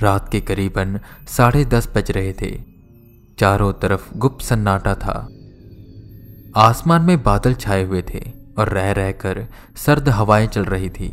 [0.00, 2.60] रात के करीबन साढ़े दस बज रहे थे।
[3.38, 5.28] चारों तरफ़ गुप्त सन्नाटा था।
[6.56, 9.46] आसमान में बादल छाए हुए थे और रह रहकर
[9.76, 11.08] सर्द हवाएँ चल रही थी।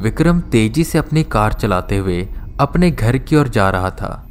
[0.00, 2.28] विक्रम तेज़ी से अपनी कार चलाते हुए
[2.60, 4.28] अपने घर की ओर जा रहा था।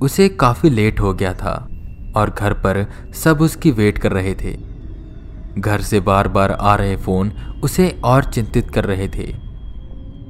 [0.00, 1.68] उसे काफ़ी लेट हो गया था
[2.16, 4.56] और घर पर सब उसकी वेट कर रहे थे।
[5.58, 7.32] घर से बार बार आ रहे फ़ोन
[7.64, 9.47] उसे और चिंतित कर रहे थे।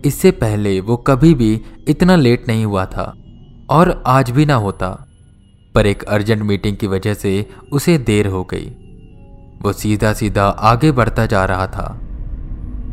[0.05, 3.13] इससे पहले वो कभी भी इतना लेट नहीं हुआ था
[3.71, 4.91] और आज भी ना होता।
[5.75, 8.67] पर एक अर्जेंट मीटिंग की वजह से उसे देर हो गई।
[9.63, 12.01] वो सीधा सीधा आगे बढ़ता जा रहा था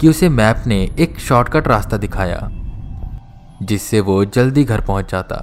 [0.01, 2.49] कि उसे मैप ने एक शॉर्टकट रास्ता दिखाया,
[3.63, 5.37] जिससे वो जल्दी घर पहुँच जाता।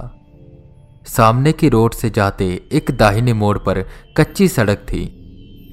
[1.07, 3.85] सामने की रोड से जाते एक दाहिने मोड़ पर
[4.17, 5.05] कच्ची सड़क थी,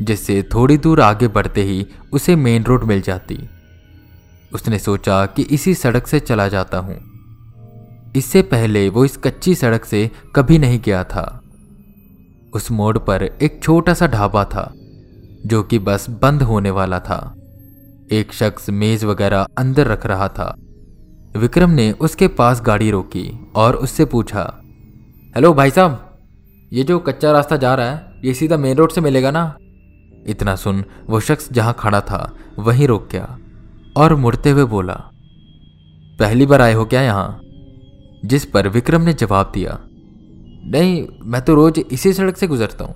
[0.02, 3.38] जिससे थोड़ी दूर आगे बढ़ते ही उसे मेन रोड मिल जाती।
[4.52, 6.98] उसने सोचा कि इसी सड़क से चला जाता हूँ।
[8.16, 11.42] इससे पहले वो इस कच्ची सड़क से कभी नहीं गया था।
[12.54, 14.72] उस मोड़ पर एक छोटा सा ढाबा था,
[15.46, 17.20] जो कि बस बंद होने वाला था।
[18.12, 20.54] एक शख्स मेज वगैरह अंदर रख रहा था।
[21.36, 24.42] विक्रम ने उसके पास गाड़ी रोकी और उससे पूछा,
[25.36, 26.18] हेलो भाई साहब,
[26.72, 29.56] ये जो कच्चा रास्ता जा रहा है, ये सीधा मेन रोड से मिलेगा ना?
[30.26, 33.38] इतना सुन वो शख्स जहाँ खड़ा था, वहीं रोक गया।
[33.96, 34.94] और मुड़ते हुए बोला,
[36.18, 37.40] पहली बार आए हो क्या यहाँ?
[38.24, 39.78] जिस पर विक्रम ने जवाब दिया,
[40.66, 42.94] नहीं, मैं तो रोज इसी सड़क से गुजरता हूँ।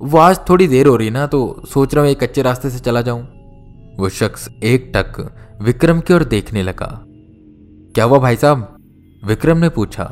[0.00, 2.78] वो आज थोड़ी देर हो रही ना तो सोच रहा हूँ एक कच्चे रास्ते से
[2.78, 3.22] चला जाऊँ।
[3.98, 5.20] वो शख्स एक टक
[5.62, 6.88] विक्रम की ओर देखने लगा।
[7.94, 8.76] क्या हुआ भाई साहब?
[9.22, 10.06] विक्रम ने पूछा,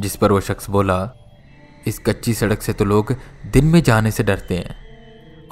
[0.00, 0.98] जिस पर वो शख्स बोला,
[1.86, 3.14] इस कच्ची सड़क से तो लोग
[3.52, 4.76] दिन में जाने से डरते हैं,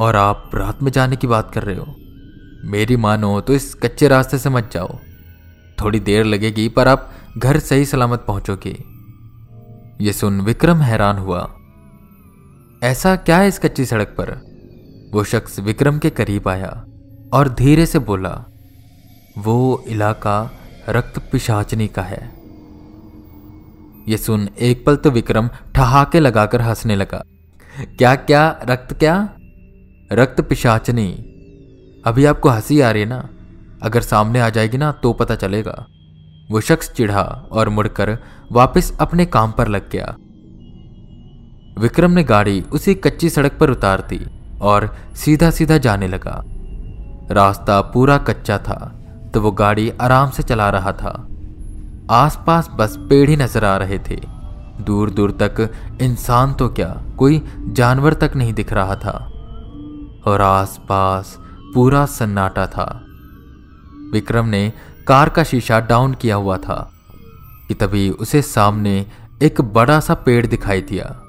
[0.00, 1.94] और आप रात में जाने की बात कर रहे हो।
[2.66, 4.98] मेरी मानो तो इस कच्चे रास्ते से मत जाओ।
[5.80, 8.76] थोड़ी देर लगेगी पर आप घर सही सलामत पहुंचोगे।
[10.00, 11.54] ये सुन विक्रम हैरान हुआ।
[12.82, 14.30] ऐसा क्या है इस कच्ची सड़क पर?
[15.14, 16.84] वो शख्स विक्रम के करीब आया
[17.32, 18.44] और धीरे से बोला,
[19.38, 20.50] वो इलाका
[20.88, 22.32] रक्त पिशाचनी का है।
[24.08, 27.22] ये सुन एक पल तो विक्रम ठहाके लगाकर हंसने लगा।
[27.98, 28.60] क्या क्या?
[28.64, 29.28] रक्त क्या?
[30.12, 31.32] रक्त पिशाचनी।
[32.06, 33.28] अभी आपको हँसी आ रही है ना?
[33.82, 35.86] अगर सामने आ जाएगी ना तो पता चलेगा।
[36.50, 37.22] वो शख्स चिढ़ा
[37.52, 38.16] और मुड़कर
[38.52, 40.14] वापस अपने काम पर लग गया।
[41.78, 44.20] विक्रम ने गाड़ी उसी कच्ची सड़क पर उतार दी
[44.60, 46.42] और सीधा सीधा जाने लगा।
[47.30, 48.78] रास्ता पूरा कच्चा था
[49.34, 51.10] तो वो गाड़ी आराम से चला रहा था।
[52.10, 54.20] आसपास बस पेड़ ही नज़र आ रहे थे।
[54.80, 55.60] दूर दूर तक
[56.02, 59.16] इंसान तो क्या, कोई जानवर तक नहीं दिख रहा था।
[60.26, 61.38] और आसपास
[61.76, 63.04] पूरा सन्नाटा था।
[64.12, 64.72] विक्रम ने
[65.08, 66.92] कार का शीशा डाउन किया हुआ था
[67.68, 69.06] कि तभी उसे सामने
[69.42, 71.22] एक बड़ा सा पेड़ दिखाई दिया,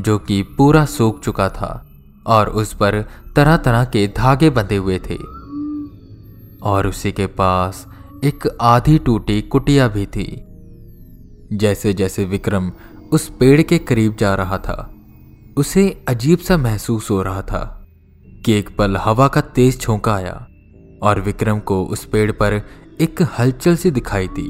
[0.00, 1.86] जो कि पूरा सूख चुका था
[2.26, 3.04] और उस पर
[3.36, 5.18] तरह तरह के धागे बंधे हुए थे।
[6.62, 7.86] और उसी के पास
[8.24, 10.44] एक आधी टूटी कुटिया भी थी
[11.52, 12.72] जैसे जैसे विक्रम
[13.12, 14.94] उस पेड़ के करीब जा रहा था,
[15.56, 17.75] उसे अजीब सा महसूस हो रहा था।
[18.46, 20.46] कि एक पल हवा का तेज झोंका आया
[21.02, 22.62] और विक्रम को उस पेड़ पर
[23.00, 24.48] एक हलचल सी दिखाई दी।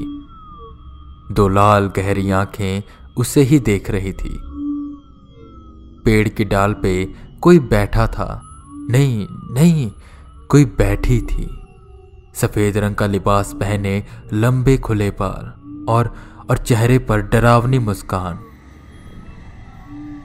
[1.35, 2.83] दो लाल गहरी आँखें
[3.17, 4.39] उसे ही देख रही थी।
[6.05, 8.41] पेड़ की डाल पे कोई बैठा था।
[8.91, 9.91] नहीं नहीं,
[10.49, 11.65] कोई बैठी थी।
[12.35, 15.47] सफ़ेद रंग का लिबास पहने लंबे खुले बाल
[15.89, 16.15] और
[16.51, 18.39] और चेहरे पर डरावनी मुस्कान,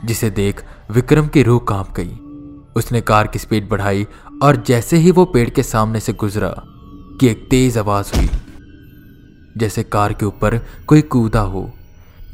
[0.05, 2.19] जिसे देख विक्रम की रूह काँप गई।
[2.75, 4.07] उसने कार की स्पीड बढ़ाई
[4.43, 6.55] और जैसे ही वो पेड़ के सामने से गुजरा,
[7.19, 8.29] कि एक तेज आवाज़ हुई।
[9.57, 11.71] जैसे कार के ऊपर कोई कूदा हो,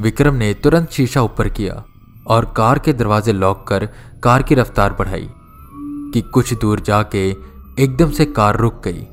[0.02, 1.84] विक्रम ने तुरंत शीशा ऊपर किया
[2.28, 3.90] और कार के दरवाजे लॉक कर
[4.24, 5.30] कार की रफ्तार बढ़ाई,
[6.14, 7.30] कि कुछ दूर जाके
[7.80, 9.08] एकदम से कार रुक गई।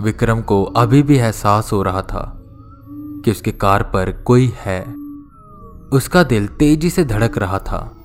[0.00, 2.32] विक्रम को अभी भी एहसास हो रहा था
[3.24, 4.80] कि उसके कार पर कोई है।
[5.92, 7.95] उसका दिल तेज़ी से धड़क रहा था।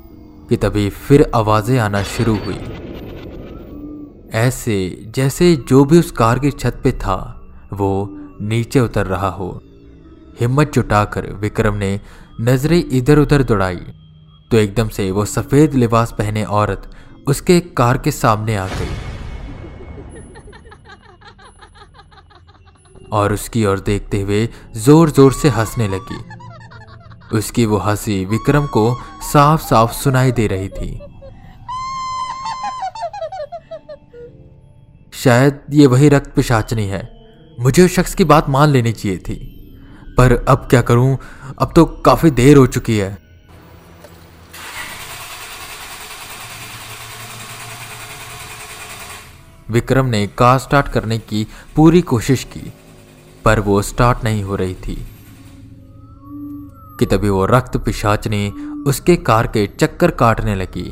[0.51, 2.55] कि तभी फिर आवाज़ें आना शुरू हुई।
[4.37, 7.15] ऐसे, जैसे जो भी उस कार की छत पे था,
[7.73, 9.49] वो नीचे उतर रहा हो।
[10.39, 11.99] हिम्मत जुटाकर विक्रम ने
[12.41, 13.79] नज़रें इधर उधर दौड़ाई।
[14.51, 16.89] तो एकदम से वो सफ़ेद लिबास पहने औरत
[17.27, 18.89] उसके कार के सामने आ गई।
[23.11, 26.40] और उसकी ओर देखते हुए ज़ोर ज़ोर से हंसने लगी।
[27.33, 31.01] उसकी वो हँसी विक्रम को साफ़ साफ़ सुनाई दे रही थी।
[35.13, 37.21] शायद ये वही रक्त पिशाचनी है।
[37.59, 39.57] मुझे उस शख्स की बात मान लेनी चाहिए थी।
[40.17, 41.17] पर अब क्या करूँ?
[41.59, 43.17] अब तो काफ़ी देर हो चुकी है।
[49.69, 52.73] विक्रम ने कार स्टार्ट करने की पूरी कोशिश की,
[53.45, 55.10] पर वो स्टार्ट नहीं हो रही थी।
[57.01, 58.49] कि तभी वो रक्त पिशाच ने
[58.87, 60.89] उसके कार के चक्कर काटने लगी।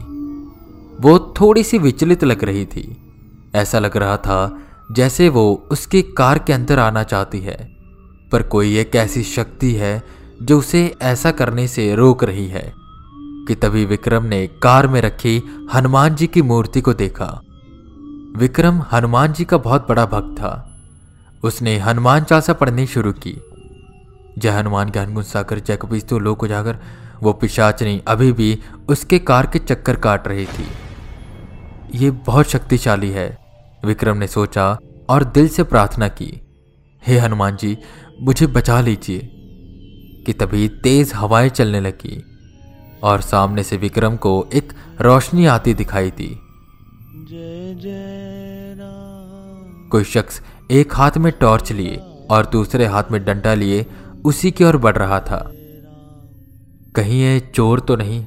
[1.01, 3.13] वो थोड़ी सी विचलित लग रही थी।
[3.55, 4.59] ऐसा लग रहा था
[4.91, 7.77] जैसे वो उसकी कार के अंदर आना चाहती है।
[8.31, 10.03] पर कोई एक ऐसी शक्ति है
[10.41, 12.73] जो उसे ऐसा करने से रोक रही है
[13.19, 17.41] कि तभी विक्रम ने कार में रखी हनुमान जी की मूर्ति को देखा।
[18.35, 20.81] विक्रम हनुमान जी का बहुत बड़ा भक्त था।
[21.43, 23.41] उसने हनुमान चालीसा पढ़नी शुरू की।
[24.39, 26.77] जय हनुमान के गुण सागर जय कपीस तो लोग उजागर।
[27.23, 28.57] वो पिशाचनी अभी भी
[28.89, 30.67] उसके कार के चक्कर काट रही थी।
[31.95, 33.27] ये बहुत शक्तिशाली है
[33.85, 34.77] विक्रम ने सोचा
[35.09, 36.31] और दिल से प्रार्थना की।
[37.03, 37.77] हे हनुमान जी
[38.21, 39.19] मुझे बचा लीजिए
[40.25, 42.21] कि तभी तेज हवाएँ चलने लगी
[43.03, 46.29] और सामने से विक्रम को एक रोशनी आती दिखाई दी।
[49.91, 51.95] कोई शख्स एक हाथ में टॉर्च लिए
[52.31, 53.85] और दूसरे हाथ में डंडा लिए
[54.25, 55.51] उसी की ओर बढ़ रहा था।
[56.95, 58.25] कहीं ये चोर तो नहीं?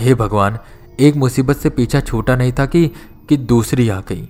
[0.00, 0.58] हे भगवान,
[1.00, 2.90] एक मुसीबत से पीछा छूटा नहीं था कि
[3.28, 4.22] कि दूसरी आ गई।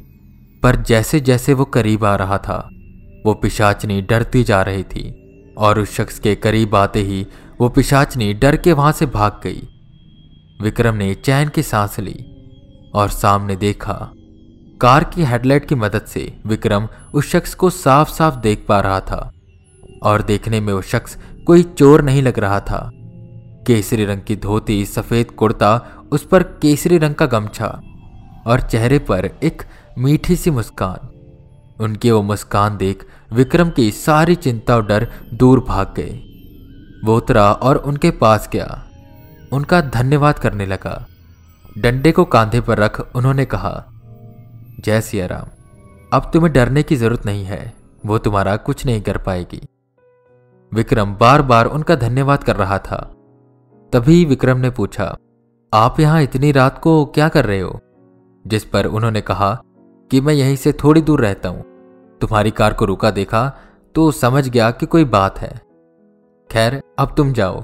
[0.62, 2.68] पर जैसे जैसे वो करीब आ रहा था,
[3.26, 5.14] वो पिशाचनी डरती जा रही थी
[5.58, 7.26] और उस शख्स के करीब आते ही
[7.60, 9.68] वो पिशाचनी डर के वहाँ से भाग गई।
[10.62, 12.24] विक्रम ने चैन की सांस ली
[12.94, 14.12] और सामने देखा,
[14.80, 19.00] कार की हेडलाइट की मदद से विक्रम उस शख्स को साफ़ साफ़ देख पा रहा
[19.00, 19.32] था।
[20.02, 21.16] और देखने में वो शख्स
[21.46, 22.90] कोई चोर नहीं लग रहा था।
[23.66, 25.76] केसरी रंग की धोती, सफ़ेद कुर्ता,
[26.12, 27.68] उस पर केसरी रंग का गमछा
[28.46, 29.62] और चेहरे पर एक
[29.98, 31.08] मीठी सी मुस्कान।
[31.80, 36.24] उनकी वो मुस्कान देख विक्रम की सारी चिंता और डर दूर भाग गए
[37.04, 38.84] वो उतरा और उनके पास गया।
[39.52, 41.06] उनका धन्यवाद करने लगा।
[41.78, 43.84] डंडे को कांधे पर रख उन्होंने कहा,
[44.80, 45.46] जय सिया राम
[46.12, 47.72] अब तुम्हें डरने की ज़रूरत नहीं है।
[48.06, 49.60] वो तुम्हारा कुछ नहीं कर पाएगी।
[50.72, 52.96] विक्रम बार बार उनका धन्यवाद कर रहा था।
[53.92, 55.16] तभी विक्रम ने पूछा,
[55.72, 57.78] आप यहाँ इतनी रात को क्या कर रहे हो?
[58.46, 59.62] जिस पर उन्होंने कहा
[60.10, 61.62] कि, मैं यहीं से थोड़ी दूर रहता हूँ।
[62.20, 63.56] तुम्हारी कार को रुका देखा
[63.94, 65.60] तो समझ गया कि कोई बात है।
[66.50, 67.62] खैर, अब तुम जाओ।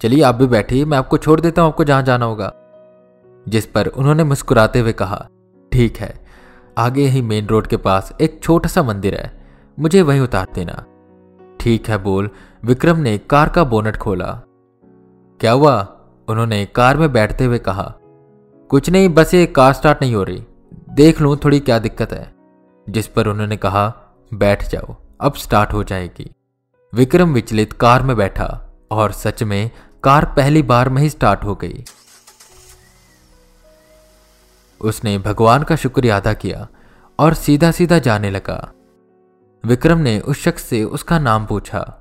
[0.00, 2.52] चलिए, आप भी बैठिए, मैं आपको छोड़ देता हूँ, आपको जहाँ जाना होगा।
[3.48, 5.26] जिस पर उन्होंने मुस्कुराते हुए कहा,
[5.72, 6.14] ठीक है,
[6.78, 9.32] आगे ही मेन रोड के पास एक छोटा सा मंदिर है,
[9.80, 10.84] मुझे वहीं उतार देना।
[11.66, 12.30] ठीक है बोल,
[12.64, 14.42] विक्रम ने कार का बोनट खोला।
[15.40, 15.98] क्या हुआ?
[16.28, 17.94] उन्होंने कार में बैठते हुए कहा।
[18.70, 20.44] कुछ नहीं, बस ये कार स्टार्ट नहीं हो रही।
[20.90, 22.34] देख लूँ थोड़ी क्या दिक्कत है।
[22.88, 23.94] जिस पर उन्होंने कहा,
[24.34, 26.34] बैठ जाओ, अब स्टार्ट हो जाएगी।
[26.94, 29.70] विक्रम विचलित कार में बैठा और सच में
[30.04, 31.84] कार पहली बार में ही स्टार्ट हो गई।
[34.80, 36.68] उसने भगवान का शुक्रिया अदा किया
[37.18, 38.72] और सीधा सीधा जाने लगा।
[39.66, 42.00] विक्रम ने उस शख्स से उसका नाम पूछा,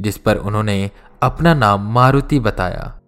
[0.00, 0.90] जिस पर उन्होंने
[1.22, 3.00] अपना नाम मारुति बताया।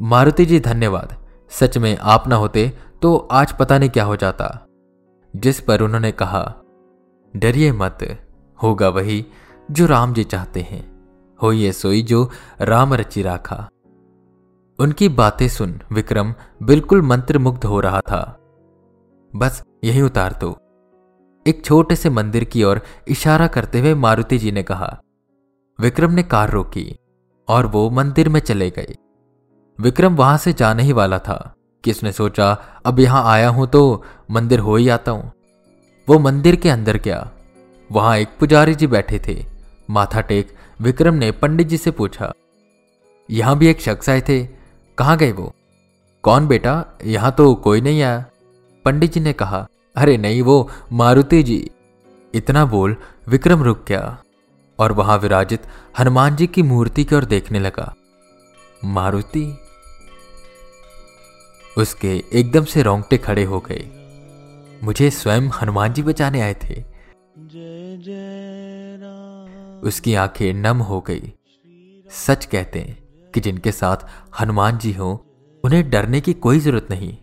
[0.00, 4.66] मारुति जी, धन्यवाद। सच में आप ना होते तो आज पता नहीं क्या हो जाता।
[5.36, 6.54] जिस पर उन्होंने कहा,
[7.36, 7.98] डरिए मत,
[8.62, 9.26] होगा वही
[9.70, 10.90] जो राम जी चाहते हैं।
[11.42, 13.68] हो ये सोई जो राम रचि राखा।
[14.78, 18.38] उनकी बातें सुन विक्रम बिल्कुल मंत्र मुग्ध हो रहा था।
[19.36, 20.59] बस यही उतार दो।
[21.46, 24.98] एक छोटे से मंदिर की ओर इशारा करते हुए मारुति जी ने कहा,
[25.78, 26.98] विक्रम ने कार रोकी
[27.48, 28.94] और वो मंदिर में चले गए।
[29.78, 31.54] विक्रम वहाँ से जाने ही वाला था।
[31.84, 32.52] कि उसने सोचा,
[32.84, 35.32] अब यहाँ आया हूँ तो मंदिर हो ही आता हूँ।
[36.08, 37.30] वो मंदिर के अंदर गया।
[37.90, 39.44] वहाँ एक पुजारी जी बैठे थे।
[39.90, 42.32] माथा टेक विक्रम ने पंडित जी से पूछा,
[43.28, 44.44] यहाँ भी एक शख्स आए थे?
[44.98, 45.52] कहाँ गए वो?
[46.24, 46.84] कौन बेटा?
[47.04, 48.24] यहाँ तो कोई नहीं आया।
[48.84, 49.66] पंडित जी ने कहा
[49.96, 51.70] अरे नहीं, वो मारुति जी।
[52.34, 52.96] इतना बोल,
[53.28, 54.22] विक्रम रुक गया
[54.78, 55.62] और वहाँ विराजित
[55.98, 57.94] हनुमान जी की मूर्ति की ओर देखने लगा।
[58.84, 59.58] मारुति?
[61.78, 63.90] उसके एकदम से रोंगटे खड़े हो गए।
[64.82, 66.84] मुझे स्वयं हनुमान जी बचाने आए थे।
[69.80, 71.32] उसकी आँखें नम हो गई।
[72.10, 72.98] सच कहते हैं
[73.34, 73.96] कि जिनके साथ
[74.40, 75.26] हनुमान जी हो,
[75.64, 77.16] उन्हें डरने की कोई ज़रूरत नहीं।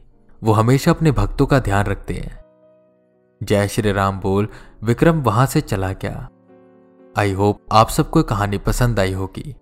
[0.43, 2.46] वो हमेशा अपने भक्तों का ध्यान रखते हैं।
[3.41, 4.47] जय श्री राम बोल,
[4.83, 6.29] विक्रम वहाँ से चला गया।
[7.15, 9.55] आई होप आप सबको कहानी पसंद आई होगी।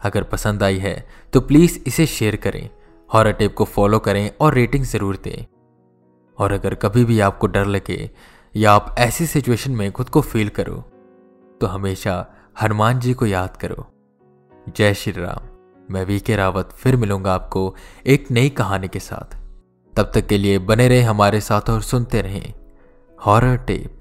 [0.00, 2.68] अगर पसंद आई है तो प्लीज़ इसे शेयर करें
[3.10, 5.44] हॉरर टेप को फॉलो करें और रेटिंग ज़रूर दें।
[6.38, 8.10] और अगर कभी भी आपको डर लगे,
[8.54, 10.76] या आप ऐसी सिचुएशन में खुद को फील करो
[11.60, 12.26] तो हमेशा
[12.62, 13.86] हनुमान जी को याद करो।
[14.68, 15.48] जय श्री राम।
[15.88, 17.74] मैं वी के रावत फिर मिलूँगा आपको
[18.06, 19.36] एक नई कहानी के साथ।
[19.94, 22.52] तब तक के लिए बने रहे हमारे साथ और सुनते रहें।
[23.26, 23.99] Horror tape